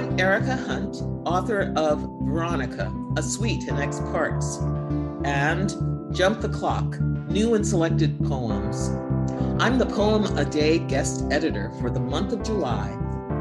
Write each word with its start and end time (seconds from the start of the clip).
I'm 0.00 0.18
Erica 0.18 0.56
Hunt, 0.56 0.96
author 1.26 1.74
of 1.76 2.00
Veronica, 2.22 2.90
A 3.18 3.22
Suite 3.22 3.68
in 3.68 3.76
X 3.76 4.00
Parts, 4.00 4.56
and 5.26 5.68
Jump 6.16 6.40
the 6.40 6.48
Clock, 6.48 6.98
New 7.28 7.52
and 7.52 7.66
Selected 7.66 8.18
Poems. 8.24 8.88
I'm 9.62 9.76
the 9.76 9.84
Poem 9.84 10.38
a 10.38 10.44
Day 10.46 10.78
guest 10.78 11.26
editor 11.30 11.70
for 11.82 11.90
the 11.90 12.00
month 12.00 12.32
of 12.32 12.42
July. 12.42 12.96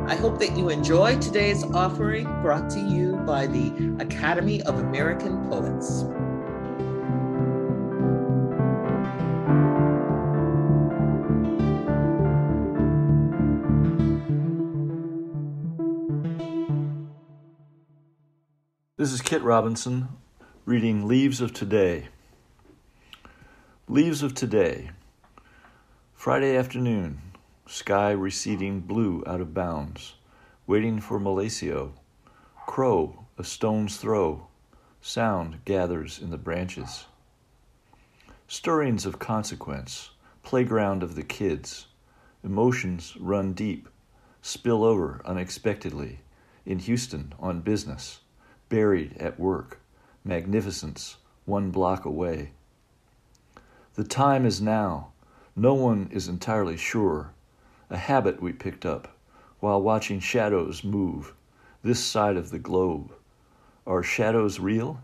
I 0.10 0.16
hope 0.16 0.38
that 0.40 0.58
you 0.58 0.68
enjoy 0.68 1.18
today's 1.20 1.64
offering 1.64 2.26
brought 2.42 2.70
to 2.72 2.82
you 2.82 3.16
by 3.26 3.48
the 3.48 3.96
Academy 4.02 4.62
of 4.64 4.80
American 4.80 5.48
Poets. 5.48 6.04
This 19.00 19.14
is 19.14 19.22
Kit 19.22 19.42
Robinson 19.44 20.10
reading 20.66 21.08
Leaves 21.08 21.40
of 21.40 21.54
Today. 21.54 22.10
Leaves 23.88 24.22
of 24.24 24.36
Today. 24.36 24.90
Friday 26.14 26.58
afternoon, 26.58 27.22
sky 27.66 28.12
receding 28.12 28.82
blue 28.82 29.24
out 29.26 29.40
of 29.40 29.54
bounds, 29.54 30.16
waiting 30.68 31.00
for 31.00 31.18
Malasio. 31.18 31.94
Crow, 32.68 33.26
a 33.38 33.46
stone's 33.46 33.96
throw, 33.96 34.48
sound 35.00 35.64
gathers 35.64 36.20
in 36.22 36.30
the 36.30 36.38
branches. 36.38 37.06
Stirrings 38.50 39.06
of 39.06 39.18
consequence, 39.18 40.10
playground 40.44 41.04
of 41.04 41.16
the 41.16 41.24
kids. 41.24 41.88
Emotions 42.44 43.16
run 43.18 43.54
deep, 43.54 43.88
spill 44.42 44.84
over 44.84 45.22
unexpectedly, 45.24 46.20
in 46.66 46.80
Houston 46.80 47.34
on 47.40 47.62
business 47.62 48.20
buried 48.70 49.18
at 49.18 49.40
work, 49.40 49.80
magnificence 50.24 51.18
one 51.46 51.72
block 51.72 52.06
away. 52.06 52.52
The 53.96 54.04
time 54.04 54.46
is 54.46 54.62
now. 54.62 55.12
No 55.56 55.74
one 55.74 56.10
is 56.12 56.28
entirely 56.28 56.78
sure. 56.78 57.32
A 57.90 57.98
habit 57.98 58.42
we 58.42 58.54
picked 58.54 58.86
up 58.86 59.18
while 59.60 59.82
watching 59.82 60.20
shadows 60.20 60.84
move 60.84 61.34
this 61.84 62.04
side 62.04 62.38
of 62.38 62.52
the 62.52 62.60
globe. 62.60 63.12
Are 63.86 64.04
shadows 64.04 64.60
real, 64.60 65.02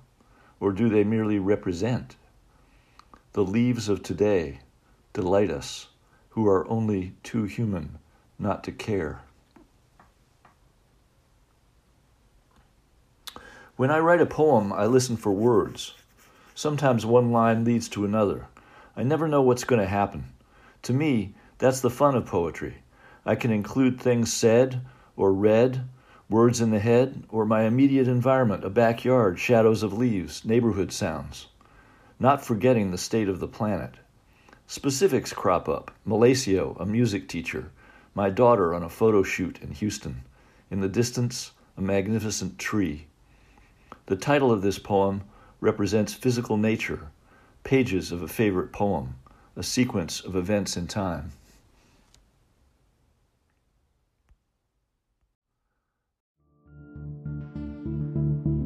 or 0.60 0.72
do 0.72 0.88
they 0.88 1.04
merely 1.04 1.40
represent? 1.40 2.16
The 3.34 3.44
leaves 3.44 3.90
of 3.90 4.04
today 4.04 4.60
delight 5.12 5.50
us, 5.50 5.88
who 6.30 6.48
are 6.48 6.68
only 6.70 7.16
too 7.24 7.44
human 7.46 7.98
not 8.38 8.64
to 8.66 8.72
care. 8.72 9.25
When 13.78 13.92
I 13.92 14.00
write 14.00 14.22
a 14.22 14.26
poem, 14.26 14.72
I 14.72 14.86
listen 14.86 15.18
for 15.18 15.34
words. 15.34 15.96
Sometimes 16.54 17.06
one 17.06 17.34
line 17.34 17.66
leads 17.66 17.90
to 17.90 18.06
another. 18.06 18.48
I 18.96 19.04
never 19.04 19.28
know 19.28 19.42
what's 19.42 19.66
going 19.66 19.82
to 19.82 19.88
happen. 19.88 20.32
To 20.84 20.94
me, 20.94 21.34
that's 21.58 21.82
the 21.82 21.90
fun 21.90 22.16
of 22.16 22.26
poetry. 22.26 22.76
I 23.26 23.36
can 23.36 23.52
include 23.52 24.00
things 24.00 24.32
said 24.32 24.80
or 25.18 25.34
read, 25.34 25.90
words 26.30 26.62
in 26.62 26.72
the 26.72 26.80
head, 26.80 27.26
or 27.28 27.46
my 27.46 27.64
immediate 27.64 28.08
environment, 28.08 28.64
a 28.64 28.70
backyard, 28.70 29.40
shadows 29.40 29.84
of 29.84 29.92
leaves, 29.92 30.46
neighborhood 30.46 30.94
sounds. 30.94 31.48
Not 32.18 32.46
forgetting 32.46 32.92
the 32.92 32.98
state 32.98 33.28
of 33.28 33.42
the 33.42 33.48
planet. 33.48 33.96
Specifics 34.68 35.34
crop 35.34 35.68
up 35.68 35.92
Malasio, 36.08 36.80
a 36.80 36.86
music 36.86 37.28
teacher, 37.28 37.72
my 38.14 38.30
daughter 38.30 38.74
on 38.74 38.84
a 38.84 38.90
photo 38.90 39.22
shoot 39.22 39.60
in 39.62 39.72
Houston. 39.72 40.24
In 40.72 40.80
the 40.80 40.88
distance, 40.88 41.52
a 41.76 41.82
magnificent 41.82 42.58
tree. 42.58 43.08
The 44.08 44.16
title 44.16 44.52
of 44.52 44.62
this 44.62 44.78
poem 44.78 45.24
represents 45.60 46.14
physical 46.14 46.58
nature, 46.58 47.08
pages 47.64 48.12
of 48.12 48.22
a 48.22 48.28
favorite 48.28 48.72
poem, 48.72 49.16
a 49.56 49.64
sequence 49.64 50.20
of 50.20 50.36
events 50.36 50.78
in 50.78 50.86
time. 50.86 51.32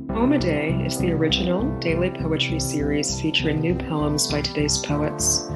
Poem 0.10 0.34
a 0.34 0.38
Day 0.38 0.72
is 0.86 1.00
the 1.00 1.14
original 1.14 1.80
daily 1.80 2.10
poetry 2.10 2.60
series 2.60 3.22
featuring 3.22 3.62
new 3.62 3.76
poems 3.76 4.30
by 4.30 4.42
today's 4.42 4.80
poets. 4.80 5.48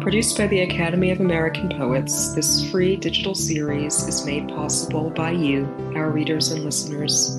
Produced 0.00 0.36
by 0.36 0.48
the 0.48 0.62
Academy 0.62 1.12
of 1.12 1.20
American 1.20 1.68
Poets, 1.68 2.34
this 2.34 2.68
free 2.72 2.96
digital 2.96 3.36
series 3.36 4.02
is 4.08 4.26
made 4.26 4.48
possible 4.48 5.10
by 5.10 5.30
you, 5.30 5.64
our 5.94 6.10
readers 6.10 6.50
and 6.50 6.64
listeners. 6.64 7.38